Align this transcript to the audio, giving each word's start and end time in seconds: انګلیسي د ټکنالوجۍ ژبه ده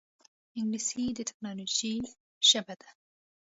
انګلیسي 0.59 1.05
د 1.17 1.19
ټکنالوجۍ 1.29 1.95
ژبه 2.49 2.75
ده 2.81 2.89